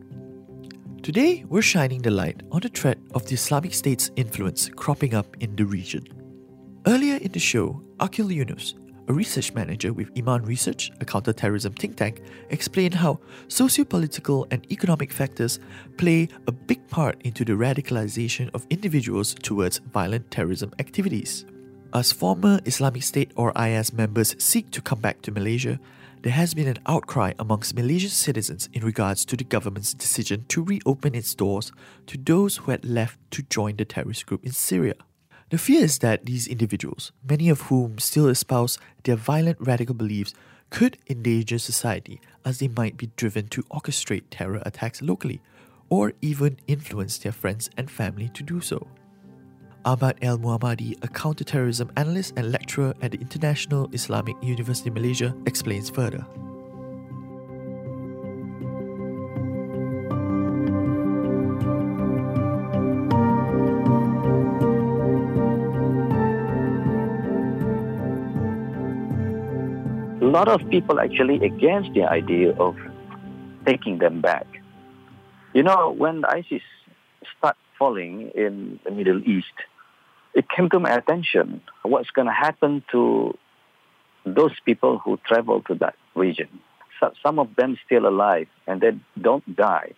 Today, 1.02 1.44
we're 1.50 1.60
shining 1.60 2.00
the 2.00 2.10
light 2.10 2.42
on 2.50 2.62
the 2.62 2.70
threat 2.70 2.96
of 3.12 3.26
the 3.26 3.34
Islamic 3.34 3.74
State's 3.74 4.10
influence 4.16 4.70
cropping 4.70 5.14
up 5.14 5.36
in 5.40 5.54
the 5.54 5.66
region. 5.66 6.02
Earlier 6.86 7.16
in 7.16 7.30
the 7.30 7.38
show, 7.38 7.82
Akil 8.00 8.32
Yunus, 8.32 8.74
a 9.06 9.12
research 9.12 9.52
manager 9.52 9.92
with 9.92 10.08
Iman 10.16 10.44
Research, 10.44 10.90
a 10.98 11.04
counterterrorism 11.04 11.74
think 11.74 11.96
tank, 11.96 12.22
explained 12.48 12.94
how 12.94 13.20
socio-political 13.48 14.46
and 14.50 14.66
economic 14.72 15.12
factors 15.12 15.60
play 15.98 16.26
a 16.46 16.52
big 16.52 16.88
part 16.88 17.20
into 17.20 17.44
the 17.44 17.52
radicalization 17.52 18.48
of 18.54 18.66
individuals 18.70 19.34
towards 19.34 19.76
violent 19.92 20.30
terrorism 20.30 20.72
activities. 20.78 21.44
As 21.94 22.10
former 22.10 22.58
Islamic 22.64 23.02
State 23.02 23.32
or 23.36 23.52
IS 23.52 23.92
members 23.92 24.34
seek 24.38 24.70
to 24.70 24.80
come 24.80 25.00
back 25.00 25.20
to 25.22 25.30
Malaysia, 25.30 25.78
there 26.22 26.32
has 26.32 26.54
been 26.54 26.66
an 26.66 26.78
outcry 26.86 27.34
amongst 27.38 27.74
Malaysian 27.74 28.08
citizens 28.08 28.70
in 28.72 28.82
regards 28.82 29.26
to 29.26 29.36
the 29.36 29.44
government's 29.44 29.92
decision 29.92 30.46
to 30.48 30.64
reopen 30.64 31.14
its 31.14 31.34
doors 31.34 31.70
to 32.06 32.16
those 32.16 32.56
who 32.56 32.70
had 32.70 32.86
left 32.86 33.18
to 33.32 33.42
join 33.42 33.76
the 33.76 33.84
terrorist 33.84 34.24
group 34.24 34.42
in 34.42 34.52
Syria. 34.52 34.94
The 35.50 35.58
fear 35.58 35.84
is 35.84 35.98
that 35.98 36.24
these 36.24 36.48
individuals, 36.48 37.12
many 37.28 37.50
of 37.50 37.62
whom 37.62 37.98
still 37.98 38.28
espouse 38.28 38.78
their 39.04 39.16
violent 39.16 39.58
radical 39.60 39.94
beliefs, 39.94 40.32
could 40.70 40.96
endanger 41.10 41.58
society 41.58 42.22
as 42.42 42.58
they 42.58 42.68
might 42.68 42.96
be 42.96 43.10
driven 43.16 43.48
to 43.48 43.64
orchestrate 43.64 44.24
terror 44.30 44.62
attacks 44.64 45.02
locally 45.02 45.42
or 45.90 46.14
even 46.22 46.56
influence 46.66 47.18
their 47.18 47.32
friends 47.32 47.68
and 47.76 47.90
family 47.90 48.30
to 48.30 48.42
do 48.42 48.62
so. 48.62 48.86
Ahmad 49.84 50.16
El 50.22 50.38
Muhammadi, 50.38 50.96
a 51.02 51.08
counterterrorism 51.08 51.90
analyst 51.96 52.34
and 52.36 52.52
lecturer 52.52 52.94
at 53.02 53.10
the 53.10 53.18
International 53.18 53.88
Islamic 53.92 54.36
University 54.40 54.90
Malaysia, 54.90 55.34
explains 55.44 55.90
further. 55.90 56.24
A 70.20 70.30
lot 70.32 70.48
of 70.48 70.68
people 70.70 71.00
actually 71.00 71.44
against 71.44 71.92
the 71.94 72.04
idea 72.04 72.52
of 72.52 72.76
taking 73.66 73.98
them 73.98 74.20
back. 74.20 74.46
You 75.54 75.64
know, 75.64 75.90
when 75.90 76.24
ISIS 76.24 76.62
start 77.36 77.56
falling 77.76 78.30
in 78.34 78.78
the 78.84 78.92
Middle 78.92 79.20
East, 79.28 79.52
it 80.34 80.48
came 80.48 80.70
to 80.70 80.80
my 80.80 80.90
attention 80.90 81.62
what's 81.82 82.10
going 82.10 82.26
to 82.26 82.32
happen 82.32 82.82
to 82.92 83.36
those 84.24 84.52
people 84.64 84.98
who 84.98 85.18
travel 85.26 85.62
to 85.62 85.74
that 85.74 85.94
region. 86.14 86.48
So 87.00 87.12
some 87.22 87.38
of 87.38 87.54
them 87.56 87.76
still 87.84 88.06
alive 88.06 88.48
and 88.66 88.80
they 88.80 88.92
don't 89.20 89.56
die. 89.56 89.92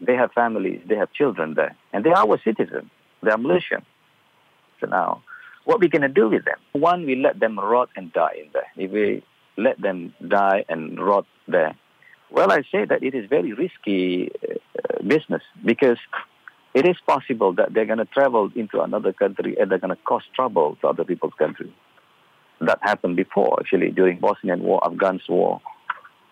They 0.00 0.14
have 0.14 0.32
families, 0.32 0.80
they 0.88 0.96
have 0.96 1.12
children 1.12 1.54
there, 1.54 1.76
and 1.92 2.04
they 2.04 2.10
are 2.10 2.26
our 2.26 2.40
citizens. 2.42 2.90
They 3.22 3.30
are 3.30 3.38
Malaysian. 3.38 3.84
So 4.80 4.86
now, 4.86 5.22
what 5.64 5.76
are 5.76 5.78
we 5.78 5.88
going 5.88 6.02
to 6.02 6.08
do 6.08 6.28
with 6.28 6.44
them? 6.44 6.58
One, 6.72 7.06
we 7.06 7.16
let 7.16 7.40
them 7.40 7.58
rot 7.58 7.90
and 7.96 8.12
die 8.12 8.36
in 8.44 8.50
there. 8.52 8.66
If 8.76 8.90
we 8.90 9.22
let 9.56 9.80
them 9.80 10.14
die 10.26 10.64
and 10.68 10.98
rot 10.98 11.26
there, 11.46 11.76
well, 12.30 12.50
I 12.50 12.62
say 12.72 12.84
that 12.84 13.02
it 13.02 13.14
is 13.14 13.28
very 13.28 13.52
risky 13.52 14.30
uh, 14.42 15.02
business 15.06 15.42
because 15.64 15.98
it 16.74 16.86
is 16.86 16.96
possible 17.06 17.52
that 17.54 17.72
they're 17.72 17.86
going 17.86 17.98
to 17.98 18.04
travel 18.04 18.50
into 18.54 18.82
another 18.82 19.12
country 19.12 19.56
and 19.58 19.70
they're 19.70 19.78
going 19.78 19.94
to 19.94 20.02
cause 20.02 20.22
trouble 20.34 20.76
to 20.80 20.88
other 20.88 21.04
people's 21.04 21.32
country. 21.38 21.72
That 22.60 22.78
happened 22.82 23.16
before, 23.16 23.58
actually, 23.60 23.90
during 23.90 24.18
Bosnian 24.18 24.62
War, 24.62 24.84
Afghan 24.84 25.20
War. 25.28 25.60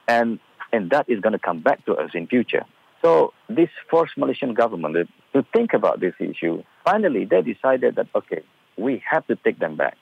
And, 0.08 0.40
and 0.72 0.90
that 0.90 1.08
is 1.08 1.20
going 1.20 1.32
to 1.32 1.38
come 1.38 1.60
back 1.60 1.84
to 1.86 1.94
us 1.94 2.10
in 2.14 2.26
future. 2.26 2.64
So 3.02 3.32
this 3.48 3.68
forced 3.88 4.16
Malaysian 4.16 4.54
government 4.54 5.08
to 5.32 5.46
think 5.52 5.74
about 5.74 6.00
this 6.00 6.14
issue. 6.18 6.62
Finally, 6.84 7.24
they 7.24 7.42
decided 7.42 7.94
that, 7.96 8.08
okay, 8.14 8.42
we 8.76 9.02
have 9.08 9.26
to 9.28 9.36
take 9.36 9.58
them 9.60 9.76
back. 9.76 9.96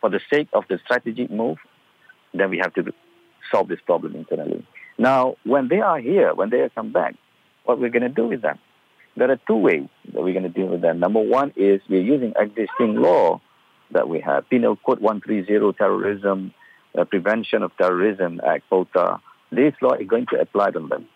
For 0.00 0.10
the 0.10 0.20
sake 0.32 0.48
of 0.52 0.64
the 0.68 0.78
strategic 0.84 1.30
move, 1.30 1.58
then 2.34 2.50
we 2.50 2.58
have 2.58 2.74
to 2.74 2.92
solve 3.52 3.68
this 3.68 3.80
problem 3.84 4.16
internally. 4.16 4.64
Now, 4.98 5.36
when 5.44 5.68
they 5.68 5.80
are 5.80 5.98
here, 5.98 6.34
when 6.34 6.50
they 6.50 6.68
come 6.74 6.92
back, 6.92 7.14
what 7.64 7.78
we're 7.78 7.90
going 7.90 8.02
to 8.02 8.08
do 8.08 8.26
with 8.28 8.42
them? 8.42 8.58
There 9.16 9.30
are 9.30 9.38
two 9.46 9.56
ways 9.56 9.88
that 10.12 10.22
we're 10.22 10.32
going 10.32 10.44
to 10.44 10.48
deal 10.48 10.66
with 10.66 10.82
that. 10.82 10.96
Number 10.96 11.20
one 11.20 11.52
is 11.56 11.80
we're 11.88 12.02
using 12.02 12.32
existing 12.36 12.96
law 12.96 13.40
that 13.92 14.08
we 14.08 14.20
have, 14.20 14.48
Penal 14.48 14.76
Code 14.76 15.00
130, 15.00 15.76
Terrorism, 15.76 16.54
uh, 16.96 17.04
Prevention 17.04 17.62
of 17.62 17.72
Terrorism 17.76 18.40
Act, 18.46 18.68
POTA. 18.70 19.20
This 19.50 19.74
law 19.82 19.94
is 19.94 20.06
going 20.06 20.26
to 20.30 20.40
apply 20.40 20.70
to 20.70 20.80
them 20.80 21.08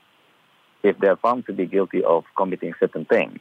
if 0.83 0.99
they 0.99 1.09
are 1.09 1.17
found 1.17 1.47
to 1.47 1.53
be 1.53 1.67
guilty 1.67 2.03
of 2.05 2.25
committing 2.37 2.75
certain 2.81 3.05
things. 3.05 3.39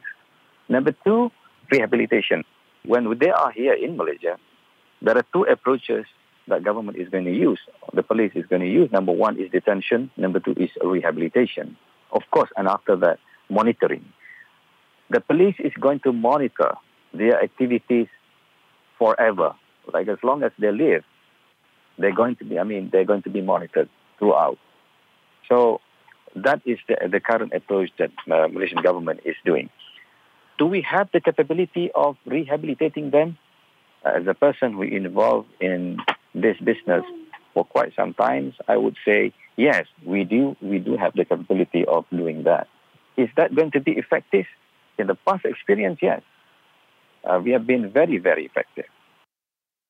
Number 0.68 0.94
two, 1.04 1.30
rehabilitation. 1.70 2.44
When 2.86 3.18
they 3.18 3.30
are 3.30 3.50
here 3.50 3.74
in 3.74 3.96
Malaysia, 3.96 4.38
there 5.02 5.16
are 5.16 5.24
two 5.32 5.42
approaches 5.42 6.06
that 6.48 6.62
government 6.62 6.98
is 6.98 7.08
going 7.08 7.24
to 7.24 7.34
use, 7.34 7.58
the 7.92 8.02
police 8.02 8.32
is 8.34 8.46
going 8.46 8.62
to 8.62 8.68
use. 8.68 8.90
Number 8.92 9.12
one 9.12 9.38
is 9.38 9.50
detention. 9.50 10.10
Number 10.16 10.40
two 10.40 10.52
is 10.52 10.70
rehabilitation. 10.82 11.76
Of 12.12 12.22
course, 12.30 12.50
and 12.56 12.68
after 12.68 12.96
that, 12.96 13.18
monitoring 13.50 14.04
the 15.10 15.20
police 15.20 15.56
is 15.58 15.72
going 15.80 16.00
to 16.00 16.12
monitor 16.12 16.74
their 17.12 17.42
activities 17.42 18.08
forever. 18.98 19.54
Like 19.92 20.08
as 20.08 20.18
long 20.22 20.42
as 20.42 20.52
they 20.58 20.72
live, 20.72 21.04
they're 21.98 22.14
going 22.14 22.36
to 22.36 22.44
be, 22.44 22.58
I 22.58 22.64
mean, 22.64 22.90
they're 22.90 23.04
going 23.04 23.22
to 23.22 23.30
be 23.30 23.40
monitored 23.40 23.88
throughout. 24.18 24.58
So 25.48 25.80
that 26.36 26.62
is 26.64 26.78
the, 26.88 27.08
the 27.10 27.20
current 27.20 27.52
approach 27.52 27.90
that 27.98 28.10
uh, 28.30 28.48
Malaysian 28.48 28.82
government 28.82 29.20
is 29.24 29.36
doing. 29.44 29.70
Do 30.58 30.66
we 30.66 30.82
have 30.82 31.08
the 31.12 31.20
capability 31.20 31.90
of 31.94 32.16
rehabilitating 32.26 33.10
them? 33.10 33.38
As 34.04 34.26
a 34.26 34.34
person 34.34 34.74
who 34.74 34.82
involved 34.82 35.48
in 35.60 35.98
this 36.34 36.56
business 36.58 37.04
for 37.54 37.64
quite 37.64 37.94
some 37.96 38.12
time, 38.14 38.52
I 38.68 38.76
would 38.76 38.96
say 39.04 39.32
yes, 39.56 39.86
we 40.04 40.24
do. 40.24 40.56
We 40.60 40.78
do 40.78 40.96
have 40.96 41.14
the 41.14 41.24
capability 41.24 41.84
of 41.86 42.04
doing 42.10 42.44
that. 42.44 42.68
Is 43.16 43.28
that 43.36 43.54
going 43.54 43.70
to 43.72 43.80
be 43.80 43.92
effective? 43.92 44.46
In 44.98 45.06
the 45.06 45.14
past 45.14 45.44
experience, 45.44 45.98
yes, 46.02 46.22
uh, 47.24 47.40
we 47.42 47.50
have 47.52 47.66
been 47.66 47.90
very, 47.90 48.18
very 48.18 48.46
effective. 48.46 48.86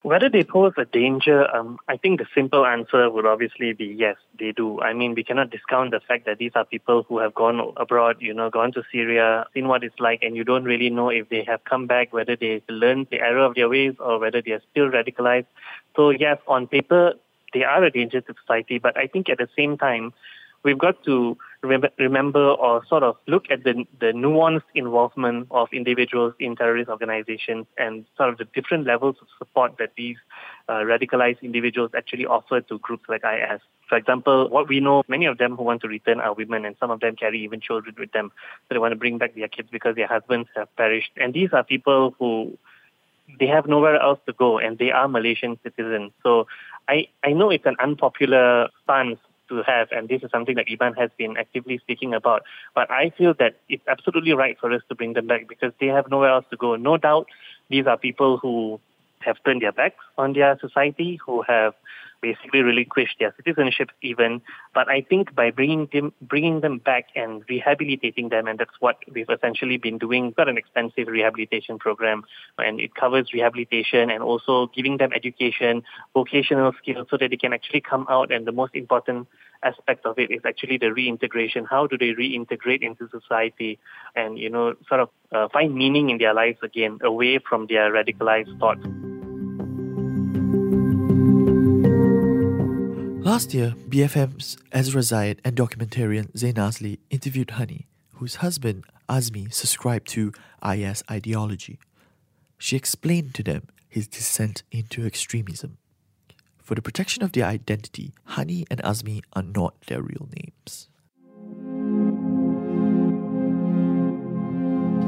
Whether 0.03 0.29
they 0.29 0.45
pose 0.45 0.75
a 0.77 0.85
danger, 0.85 1.49
um, 1.57 1.79
I 1.89 1.97
think 1.97 2.21
the 2.21 2.27
simple 2.35 2.67
answer 2.67 3.11
would 3.11 3.25
obviously 3.25 3.73
be 3.73 3.87
yes, 3.87 4.17
they 4.39 4.53
do. 4.53 4.79
I 4.83 4.93
mean, 4.93 5.15
we 5.15 5.25
cannot 5.25 5.49
discount 5.49 5.93
the 5.93 6.01
fact 6.01 6.27
that 6.27 6.37
these 6.37 6.53
are 6.55 6.67
people 6.67 7.07
who 7.09 7.21
have 7.21 7.35
gone 7.35 7.73
abroad, 7.79 8.19
you 8.21 8.35
know, 8.35 8.51
gone 8.51 8.71
to 8.73 8.83
Syria, 8.93 9.47
seen 9.55 9.67
what 9.67 9.83
it's 9.83 9.99
like, 9.99 10.23
and 10.23 10.37
you 10.37 10.45
don't 10.45 10.65
really 10.65 10.91
know 10.91 11.09
if 11.09 11.31
they 11.31 11.43
have 11.45 11.65
come 11.65 11.87
back, 11.87 12.13
whether 12.13 12.37
they 12.37 12.61
learned 12.69 13.07
the 13.11 13.21
error 13.21 13.47
of 13.47 13.55
their 13.55 13.71
ways 13.71 13.95
or 13.99 14.19
whether 14.19 14.43
they 14.43 14.51
are 14.51 14.61
still 14.71 14.91
radicalized. 14.91 15.47
So 15.97 16.11
yes, 16.11 16.37
on 16.47 16.67
paper, 16.67 17.15
they 17.55 17.65
are 17.65 17.83
a 17.83 17.91
danger 17.91 18.21
to 18.21 18.35
society, 18.43 18.79
but 18.79 18.99
I 18.99 19.07
think 19.07 19.31
at 19.31 19.39
the 19.39 19.49
same 19.57 19.79
time, 19.79 20.13
we've 20.65 20.79
got 20.79 21.03
to 21.05 21.37
remember 21.63 22.51
or 22.51 22.85
sort 22.87 23.03
of 23.03 23.17
look 23.27 23.45
at 23.51 23.65
the, 23.65 23.87
the 24.01 24.07
nuanced 24.07 24.63
involvement 24.75 25.47
of 25.51 25.69
individuals 25.73 26.35
in 26.39 26.57
terrorist 26.57 26.91
organizations 26.91 27.67
and 27.79 28.05
sort 28.17 28.31
of 28.31 28.39
the 28.39 28.45
different 28.55 28.87
levels 28.87 29.17
of 29.21 29.29
support 29.39 29.77
that 29.79 29.93
these 29.97 30.17
uh, 30.69 30.83
radicalized 30.85 31.41
individuals 31.43 31.91
actually 31.97 32.27
offer 32.27 32.61
to 32.61 32.79
groups 32.79 33.05
like 33.09 33.23
IS. 33.25 33.61
For 33.89 33.97
example, 33.97 34.49
what 34.49 34.69
we 34.69 34.81
know, 34.81 35.03
many 35.09 35.27
of 35.27 35.39
them 35.39 35.57
who 35.57 35.63
want 35.63 35.83
to 35.83 35.89
return 35.89 36.21
are 36.21 36.35
women, 36.35 36.65
and 36.65 36.75
some 36.81 36.91
of 36.91 37.01
them 37.01 37.17
carry 37.17 37.43
even 37.45 37.61
children 37.61 37.95
with 37.99 38.13
them. 38.13 38.33
So 38.69 38.75
they 38.75 38.79
want 38.79 38.93
to 38.93 38.97
bring 38.97 39.19
back 39.19 39.35
their 39.35 39.49
kids 39.49 39.69
because 39.71 39.95
their 39.95 40.07
husbands 40.07 40.49
have 40.57 40.75
perished. 40.77 41.11
And 41.17 41.35
these 41.35 41.51
are 41.53 41.63
people 41.63 42.15
who 42.19 42.57
they 43.39 43.47
have 43.47 43.67
nowhere 43.67 44.01
else 44.01 44.19
to 44.27 44.33
go 44.33 44.59
and 44.59 44.79
they 44.79 44.91
are 44.91 45.09
Malaysian 45.09 45.59
citizens. 45.63 46.13
So 46.23 46.47
I, 46.89 47.09
I 47.23 47.33
know 47.33 47.51
it's 47.51 47.67
an 47.67 47.77
unpopular 47.81 48.69
stance 48.83 49.19
to 49.57 49.63
have, 49.63 49.89
and 49.93 50.09
this 50.09 50.23
is 50.23 50.31
something 50.31 50.57
that 50.57 50.67
Iman 50.71 50.95
has 50.95 51.11
been 51.17 51.37
actively 51.37 51.79
speaking 51.79 52.15
about. 52.15 52.43
But 52.75 52.91
I 52.91 53.11
feel 53.11 53.35
that 53.35 53.57
it's 53.69 53.87
absolutely 53.89 54.33
right 54.33 54.59
for 54.59 54.73
us 54.73 54.83
to 54.89 54.95
bring 54.95 55.13
them 55.15 55.27
back 55.27 55.49
because 55.49 55.73
they 55.81 55.87
have 55.87 56.11
nowhere 56.11 56.31
else 56.31 56.47
to 56.51 56.57
go. 56.57 56.77
No 56.77 56.97
doubt, 56.97 57.27
these 57.69 57.87
are 57.87 57.97
people 57.97 58.39
who 58.39 58.81
have 59.21 59.37
turned 59.45 59.63
their 59.63 59.73
backs 59.73 60.05
on 60.19 60.35
their 60.35 60.59
society, 60.61 61.19
who 61.25 61.43
have 61.43 61.75
basically 62.29 62.63
relinquished 62.71 63.17
their 63.21 63.33
citizenships 63.37 63.95
even. 64.11 64.41
But 64.77 64.89
I 64.89 65.03
think 65.11 65.35
by 65.41 65.51
bringing 65.51 65.89
them, 65.93 66.13
bringing 66.33 66.61
them 66.65 66.79
back 66.79 67.05
and 67.15 67.43
rehabilitating 67.49 68.31
them, 68.31 68.47
and 68.49 68.59
that's 68.59 68.79
what 68.81 68.97
we've 69.13 69.33
essentially 69.37 69.79
been 69.87 69.99
doing, 69.99 70.21
we've 70.25 70.41
got 70.43 70.49
an 70.49 70.59
extensive 70.63 71.07
rehabilitation 71.09 71.79
program, 71.79 72.25
and 72.59 72.81
it 72.81 72.95
covers 72.95 73.33
rehabilitation 73.35 74.11
and 74.11 74.23
also 74.23 74.55
giving 74.75 74.97
them 74.97 75.11
education, 75.21 75.83
vocational 76.15 76.73
skills, 76.81 77.07
so 77.11 77.17
that 77.21 77.29
they 77.31 77.37
can 77.45 77.53
actually 77.53 77.83
come 77.93 78.07
out. 78.09 78.33
And 78.33 78.47
the 78.47 78.53
most 78.53 78.75
important 78.75 79.29
aspect 79.63 80.07
of 80.07 80.19
it 80.19 80.31
is 80.31 80.43
actually 80.51 80.79
the 80.79 80.93
reintegration. 80.93 81.67
How 81.75 81.87
do 81.87 81.99
they 81.99 82.13
reintegrate 82.23 82.83
into 82.83 83.09
society 83.11 83.79
and, 84.15 84.39
you 84.39 84.51
know, 84.51 84.75
sort 84.89 85.01
of 85.01 85.09
uh, 85.33 85.49
find 85.53 85.75
meaning 85.75 86.11
in 86.11 86.19
their 86.19 86.35
lives 86.35 86.59
again, 86.63 86.99
away 87.03 87.39
from 87.39 87.67
their 87.67 87.93
radicalized 87.93 88.59
thoughts? 88.59 88.87
Last 93.35 93.53
year, 93.53 93.75
BFM's 93.89 94.57
Ezra 94.71 95.03
Zaid 95.03 95.41
and 95.45 95.57
documentarian 95.57 96.29
Zain 96.39 96.55
Azli 96.55 97.01
interviewed 97.11 97.49
Hani, 97.49 97.87
whose 98.13 98.37
husband 98.37 98.85
Azmi 99.09 99.53
subscribed 99.53 100.07
to 100.11 100.33
IS 100.65 101.03
ideology. 101.11 101.81
She 102.59 102.77
explained 102.77 103.35
to 103.35 103.43
them 103.43 103.67
his 103.89 104.07
descent 104.07 104.63
into 104.71 105.05
extremism. 105.05 105.79
For 106.63 106.77
the 106.77 106.81
protection 106.81 107.25
of 107.25 107.33
their 107.33 107.47
identity, 107.47 108.15
Hani 108.35 108.67
and 108.71 108.81
Azmi 108.85 109.23
are 109.33 109.43
not 109.43 109.81
their 109.89 110.01
real 110.01 110.29
names. 110.41 110.89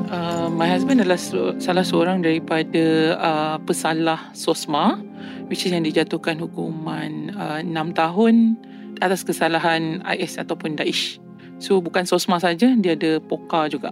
Uh, 0.06 0.46
my 0.54 0.70
husband 0.70 1.02
adalah 1.02 1.18
salah 1.58 1.82
seorang 1.82 2.22
daripada 2.22 3.18
uh, 3.18 3.56
pesalah 3.66 4.30
SOSMA 4.38 5.02
which 5.50 5.66
is 5.66 5.74
yang 5.74 5.82
dijatuhkan 5.82 6.38
hukuman 6.38 7.34
uh, 7.34 7.58
6 7.58 7.74
tahun 7.90 8.54
atas 9.02 9.26
kesalahan 9.26 10.06
IS 10.06 10.38
ataupun 10.38 10.78
Daesh. 10.78 11.18
So 11.58 11.82
bukan 11.82 12.06
SOSMA 12.06 12.38
saja, 12.38 12.70
dia 12.78 12.94
ada 12.94 13.18
POKA 13.18 13.66
juga. 13.66 13.90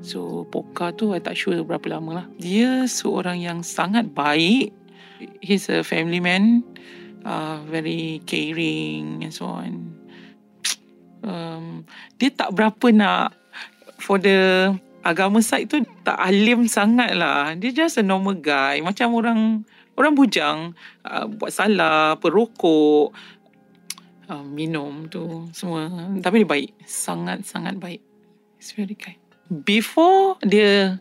So 0.00 0.48
POKA 0.48 0.96
tu 0.96 1.12
I 1.12 1.20
tak 1.20 1.36
sure 1.36 1.60
berapa 1.66 1.84
lama 1.90 2.24
lah. 2.24 2.26
Dia 2.40 2.88
seorang 2.88 3.36
yang 3.36 3.60
sangat 3.60 4.16
baik. 4.16 4.72
He's 5.44 5.68
a 5.68 5.84
family 5.84 6.22
man. 6.22 6.64
Uh, 7.26 7.58
very 7.66 8.22
caring 8.24 9.26
and 9.26 9.34
so 9.34 9.50
on. 9.50 9.92
Um, 11.26 11.82
dia 12.22 12.30
tak 12.30 12.54
berapa 12.54 12.88
nak 12.94 13.34
for 13.98 14.22
the 14.22 14.70
agama 15.06 15.38
side 15.38 15.70
tu 15.70 15.78
tak 16.02 16.18
alim 16.18 16.66
sangat 16.66 17.14
lah. 17.14 17.54
Dia 17.54 17.70
just 17.70 18.02
a 18.02 18.04
normal 18.04 18.42
guy. 18.42 18.82
Macam 18.82 19.14
orang 19.14 19.62
orang 19.94 20.12
bujang 20.18 20.58
uh, 21.06 21.24
buat 21.30 21.54
salah, 21.54 22.18
perokok, 22.18 23.14
uh, 24.28 24.44
minum 24.44 25.06
tu 25.06 25.46
semua. 25.54 25.86
Tapi 26.18 26.42
dia 26.42 26.48
baik. 26.50 26.70
Sangat-sangat 26.82 27.78
baik. 27.78 28.02
It's 28.58 28.74
very 28.74 28.98
kind. 28.98 29.20
Before 29.46 30.42
dia 30.42 30.98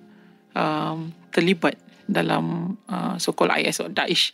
um, 0.53 1.09
terlibat 1.33 1.81
dalam 2.05 2.77
uh, 2.85 3.17
so-called 3.17 3.57
IS 3.57 3.81
or 3.81 3.89
Daesh, 3.89 4.29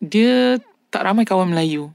dia 0.00 0.56
tak 0.88 1.04
ramai 1.04 1.28
kawan 1.28 1.52
Melayu 1.52 1.92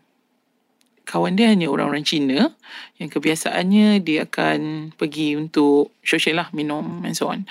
kawan 1.06 1.38
dia 1.38 1.54
hanya 1.54 1.70
orang-orang 1.70 2.04
Cina. 2.04 2.52
Yang 2.98 3.22
kebiasaannya 3.22 4.02
dia 4.02 4.26
akan 4.26 4.92
pergi 4.98 5.38
untuk 5.38 5.94
social 6.02 6.42
lah 6.42 6.50
minum 6.52 7.06
and 7.06 7.14
so 7.14 7.30
on. 7.30 7.46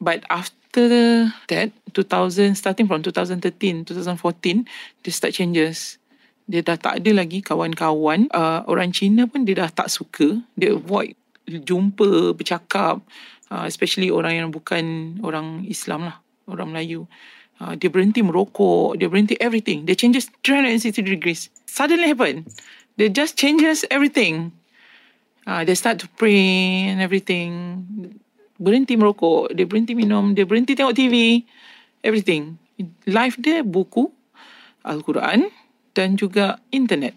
But 0.00 0.24
after 0.32 1.28
that 1.52 1.68
2000 1.92 2.58
starting 2.58 2.90
from 2.90 3.04
2013 3.04 3.86
2014 3.86 4.66
dia 5.04 5.12
start 5.12 5.36
changes. 5.36 6.00
Dia 6.44 6.60
dah 6.60 6.76
tak 6.76 7.00
ada 7.00 7.10
lagi 7.12 7.40
kawan-kawan. 7.40 8.28
Uh, 8.28 8.64
orang 8.68 8.92
Cina 8.92 9.24
pun 9.24 9.48
dia 9.48 9.64
dah 9.64 9.70
tak 9.72 9.88
suka. 9.88 10.40
Dia 10.56 10.76
avoid 10.76 11.16
jumpa 11.48 12.36
bercakap. 12.36 13.00
Uh, 13.52 13.68
especially 13.68 14.08
orang 14.08 14.40
yang 14.40 14.48
bukan 14.48 15.16
orang 15.20 15.68
Islam 15.68 16.08
lah 16.08 16.16
orang 16.48 16.72
Melayu. 16.72 17.04
Uh, 17.62 17.78
dia 17.78 17.86
berhenti 17.86 18.18
merokok 18.20 18.98
dia 18.98 19.08
berhenti 19.08 19.38
everything. 19.40 19.88
Dia 19.88 19.96
changes 19.96 20.28
360 20.42 21.00
degrees. 21.06 21.48
Suddenly 21.64 22.12
happen 22.12 22.44
they 22.96 23.08
just 23.08 23.36
changes 23.36 23.84
everything. 23.90 24.52
Uh, 25.46 25.64
they 25.64 25.74
start 25.74 25.98
to 26.00 26.08
pray 26.16 26.88
and 26.88 27.02
everything. 27.02 28.20
Berhenti 28.56 28.96
merokok, 28.96 29.52
dia 29.52 29.66
berhenti 29.66 29.92
minum, 29.92 30.32
dia 30.32 30.46
berhenti 30.46 30.78
tengok 30.78 30.94
TV, 30.94 31.42
everything. 32.06 32.56
Life 33.04 33.36
dia 33.36 33.60
buku, 33.66 34.08
Al-Quran 34.86 35.50
dan 35.92 36.16
juga 36.16 36.62
internet. 36.70 37.12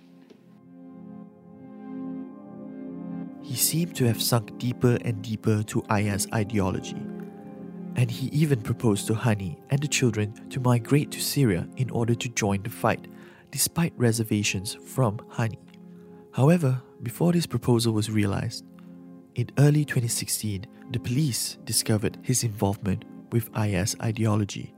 He 3.47 3.55
seemed 3.55 3.95
to 3.95 4.03
have 4.03 4.19
sunk 4.19 4.59
deeper 4.59 4.99
and 5.07 5.23
deeper 5.23 5.63
to 5.71 5.79
IS 5.87 6.27
ideology. 6.35 6.99
And 7.95 8.11
he 8.11 8.27
even 8.35 8.59
proposed 8.61 9.07
to 9.07 9.15
Hani 9.15 9.57
and 9.71 9.79
the 9.79 9.87
children 9.87 10.35
to 10.51 10.59
migrate 10.59 11.09
to 11.15 11.21
Syria 11.23 11.65
in 11.77 11.89
order 11.89 12.13
to 12.13 12.27
join 12.35 12.61
the 12.61 12.69
fight, 12.69 13.07
despite 13.49 13.93
reservations 13.95 14.75
from 14.75 15.17
Hani. 15.31 15.66
However, 16.37 16.77
before 17.01 17.33
this 17.33 17.49
proposal 17.49 17.97
was 17.97 18.13
realized, 18.13 18.61
in 19.33 19.49
early 19.57 19.81
2016, 19.81 20.69
the 20.93 21.01
police 21.01 21.57
discovered 21.65 22.21
his 22.21 22.45
involvement 22.45 23.09
with 23.33 23.49
IS 23.57 23.97
ideology 24.05 24.69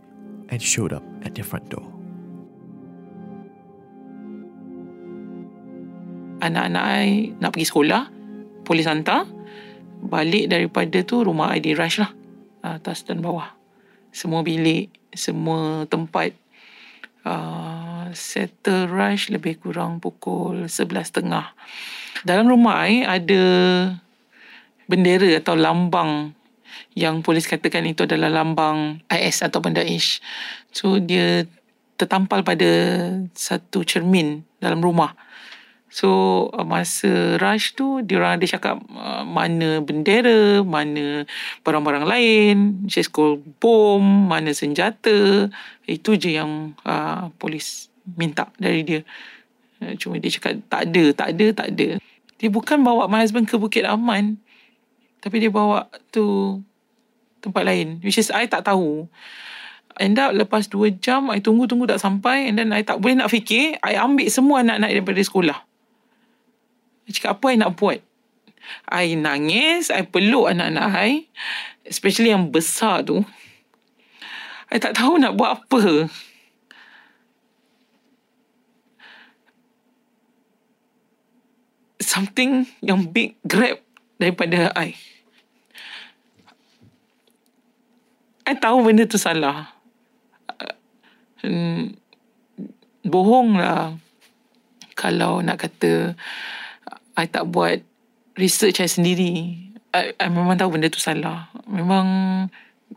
and 0.48 0.64
showed 0.64 0.96
up 0.96 1.04
at 1.20 1.36
their 1.36 1.44
front 1.44 1.68
door. 1.68 1.84
Anak-anak 6.40 6.86
I 6.88 7.36
nak 7.44 7.52
pergi 7.52 7.68
sekolah, 7.68 8.08
polis 8.64 8.88
hantar. 8.88 9.28
Balik 10.00 10.48
daripada 10.48 11.04
tu 11.04 11.28
rumah 11.28 11.52
I 11.52 11.60
rush 11.76 12.00
lah. 12.00 12.16
Atas 12.64 13.04
dan 13.04 13.20
bawah. 13.20 13.52
Semua 14.16 14.48
bilik, 14.48 14.96
semua 15.12 15.84
tempat 15.92 16.32
uh, 17.28 17.89
settle 18.14 18.90
rush 18.90 19.30
lebih 19.30 19.62
kurang 19.62 20.02
pukul 20.02 20.66
11.30. 20.66 21.30
Dalam 22.26 22.46
rumah 22.50 22.84
I 22.88 23.06
ada 23.06 23.44
bendera 24.90 25.38
atau 25.38 25.54
lambang 25.54 26.34
yang 26.98 27.22
polis 27.22 27.46
katakan 27.46 27.86
itu 27.86 28.04
adalah 28.04 28.28
lambang 28.30 29.00
IS 29.08 29.46
atau 29.46 29.62
Daesh. 29.62 30.20
So 30.74 30.98
dia 30.98 31.46
tertampal 32.00 32.42
pada 32.42 32.70
satu 33.36 33.84
cermin 33.84 34.42
dalam 34.58 34.80
rumah. 34.80 35.14
So 35.90 36.48
masa 36.70 37.42
rush 37.42 37.74
tu 37.74 38.06
dia 38.06 38.22
orang 38.22 38.38
ada 38.38 38.46
cakap 38.46 38.78
uh, 38.94 39.26
mana 39.26 39.82
bendera, 39.82 40.62
mana 40.62 41.26
barang-barang 41.66 42.06
lain, 42.06 42.58
Cisco 42.86 43.42
bom, 43.58 44.02
mana 44.02 44.54
senjata. 44.54 45.50
Itu 45.90 46.14
je 46.14 46.38
yang 46.38 46.78
uh, 46.86 47.34
polis 47.42 47.89
minta 48.16 48.50
dari 48.58 48.82
dia. 48.82 49.00
Uh, 49.80 49.94
cuma 50.00 50.18
dia 50.18 50.32
cakap 50.32 50.60
tak 50.68 50.90
ada, 50.90 51.04
tak 51.14 51.28
ada, 51.36 51.46
tak 51.54 51.68
ada. 51.76 51.88
Dia 52.40 52.48
bukan 52.48 52.80
bawa 52.82 53.12
my 53.12 53.20
husband 53.20 53.46
ke 53.46 53.60
Bukit 53.60 53.84
Aman. 53.84 54.40
Tapi 55.20 55.44
dia 55.44 55.52
bawa 55.52 55.92
tu 56.10 56.60
tempat 57.44 57.68
lain. 57.68 58.00
Which 58.00 58.16
is 58.16 58.32
I 58.32 58.48
tak 58.48 58.68
tahu. 58.68 59.08
End 60.00 60.16
up 60.16 60.32
lepas 60.32 60.72
2 60.72 60.96
jam, 61.04 61.28
I 61.28 61.44
tunggu-tunggu 61.44 61.84
tak 61.84 62.00
sampai. 62.00 62.48
And 62.48 62.56
then 62.56 62.72
I 62.72 62.88
tak 62.88 63.04
boleh 63.04 63.20
nak 63.20 63.28
fikir. 63.28 63.76
I 63.84 64.00
ambil 64.00 64.32
semua 64.32 64.64
anak-anak 64.64 64.96
daripada 64.96 65.20
sekolah. 65.20 65.60
I 67.04 67.10
cakap 67.12 67.44
apa 67.44 67.46
I 67.52 67.58
nak 67.60 67.76
buat? 67.76 68.00
I 68.88 69.20
nangis, 69.20 69.92
I 69.92 70.08
peluk 70.08 70.48
anak-anak 70.48 70.88
I. 70.96 71.12
Especially 71.84 72.32
yang 72.32 72.48
besar 72.48 73.04
tu. 73.04 73.20
I 74.72 74.78
tak 74.80 74.96
tahu 74.96 75.20
nak 75.20 75.36
buat 75.36 75.60
apa. 75.60 76.08
Something 82.00 82.66
yang 82.80 83.12
big 83.12 83.36
grab 83.44 83.84
daripada 84.16 84.72
I. 84.76 84.96
I 88.50 88.56
tahu 88.58 88.82
benda 88.82 89.06
tu 89.06 89.20
salah. 89.22 89.70
Hmm, 91.44 91.94
bohong 93.06 93.60
lah. 93.60 93.94
Kalau 94.98 95.40
nak 95.40 95.64
kata 95.64 96.18
I 97.20 97.28
tak 97.28 97.52
buat 97.52 97.84
research 98.40 98.80
saya 98.80 98.90
sendiri. 98.90 99.60
I, 99.92 100.16
I 100.16 100.28
memang 100.32 100.56
tahu 100.56 100.80
benda 100.80 100.88
tu 100.88 101.04
salah. 101.04 101.52
Memang 101.68 102.08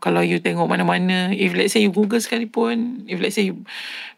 kalau 0.01 0.25
you 0.25 0.41
tengok 0.41 0.65
mana-mana 0.65 1.29
if 1.29 1.53
let's 1.53 1.77
say 1.77 1.85
you 1.85 1.93
google 1.93 2.17
sekalipun 2.17 3.05
if 3.05 3.21
let's 3.21 3.37
say 3.37 3.53
you 3.53 3.61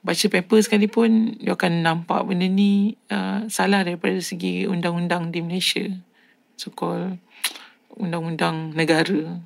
baca 0.05 0.25
paper 0.31 0.59
sekalipun 0.63 1.35
you 1.41 1.51
akan 1.51 1.83
nampak 1.83 2.23
benda 2.23 2.47
ni 2.47 2.95
uh, 3.11 3.43
salah 3.51 3.83
daripada 3.83 4.15
segi 4.21 4.69
undang-undang 4.69 5.33
di 5.33 5.43
Malaysia. 5.43 5.83
So 6.55 6.71
called 6.71 7.19
undang-undang 7.99 8.71
negara. 8.77 9.41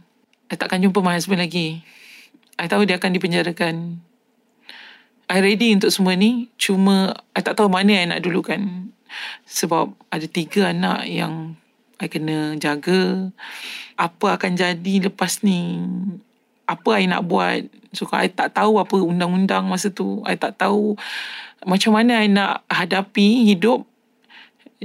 I 0.49 0.57
takkan 0.57 0.81
jumpa 0.81 1.01
my 1.01 1.17
husband 1.17 1.41
lagi. 1.41 1.81
I 2.59 2.67
tahu 2.67 2.85
dia 2.85 2.99
akan 2.99 3.15
dipenjarakan. 3.15 4.03
I 5.29 5.37
ready 5.45 5.77
untuk 5.77 5.93
semua 5.93 6.17
ni 6.17 6.49
cuma 6.57 7.13
I 7.37 7.41
tak 7.45 7.57
tahu 7.57 7.69
mana 7.69 7.93
I 7.93 8.05
nak 8.09 8.21
dulukan. 8.25 8.91
Sebab 9.45 9.93
ada 10.13 10.25
tiga 10.29 10.69
anak 10.69 11.05
yang 11.09 11.57
I 11.99 12.07
kena 12.07 12.55
jaga 12.55 13.27
apa 13.99 14.39
akan 14.39 14.55
jadi 14.55 15.11
lepas 15.11 15.43
ni. 15.43 15.83
Apa 16.63 17.03
I 17.03 17.11
nak 17.11 17.27
buat? 17.27 17.67
So 17.91 18.07
I 18.15 18.31
tak 18.31 18.55
tahu 18.55 18.79
apa 18.79 18.95
undang-undang 18.95 19.67
masa 19.67 19.91
tu 19.91 20.23
I 20.23 20.39
tak 20.39 20.55
tahu 20.55 20.95
macam 21.67 21.91
mana 21.99 22.23
I 22.23 22.31
nak 22.31 22.63
hadapi 22.71 23.51
hidup 23.51 23.83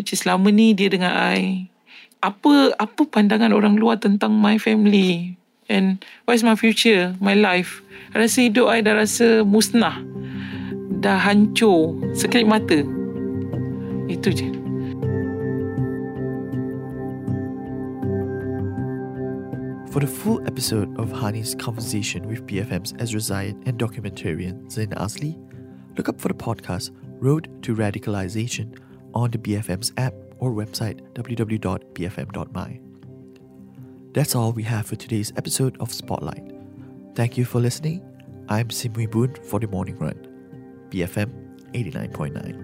selama 0.03 0.51
ni 0.51 0.75
dia 0.75 0.91
dengan 0.91 1.15
I. 1.15 1.71
Apa 2.19 2.75
apa 2.81 3.07
pandangan 3.07 3.55
orang 3.55 3.79
luar 3.79 4.03
tentang 4.03 4.35
my 4.35 4.59
family? 4.59 5.39
And 5.71 6.03
what 6.27 6.35
is 6.35 6.43
my 6.43 6.59
future? 6.59 7.15
My 7.23 7.39
life? 7.39 7.79
Rasa 8.11 8.51
hidup 8.51 8.67
I 8.67 8.83
dah 8.83 8.99
rasa 8.99 9.47
musnah. 9.47 10.03
Dah 10.99 11.21
hancur 11.21 11.95
sekelip 12.17 12.49
mata. 12.49 12.83
Itu 14.09 14.35
je 14.35 14.54
For 19.95 20.01
the 20.01 20.09
full 20.09 20.45
episode 20.49 20.99
of 20.99 21.11
Hani's 21.11 21.55
conversation 21.55 22.27
with 22.27 22.45
BFM's 22.49 22.95
Ezra 22.99 23.21
Zaid 23.21 23.55
and 23.65 23.79
documentarian 23.79 24.69
Zain 24.69 24.89
Asli, 24.89 25.39
look 25.97 26.09
up 26.09 26.21
for 26.21 26.27
the 26.27 26.35
podcast 26.35 26.91
Road 27.21 27.49
to 27.63 27.77
Radicalization 27.77 28.77
on 29.15 29.31
the 29.31 29.39
BFM's 29.39 29.93
app 29.97 30.13
or 30.39 30.51
website 30.51 31.01
www.bfm.my. 31.13 32.81
That's 34.13 34.35
all 34.35 34.51
we 34.51 34.65
have 34.65 34.85
for 34.85 34.97
today's 34.97 35.33
episode 35.37 35.77
of 35.79 35.93
Spotlight. 35.93 36.51
Thank 37.15 37.39
you 37.39 37.45
for 37.45 37.61
listening. 37.61 38.03
I'm 38.49 38.71
Sim 38.71 38.95
Wee 38.95 39.07
Boon 39.07 39.33
for 39.45 39.61
the 39.61 39.69
Morning 39.69 39.97
Run, 39.97 40.17
BFM 40.91 41.31
89.9. 41.73 42.64